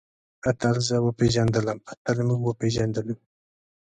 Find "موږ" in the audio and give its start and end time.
2.27-2.41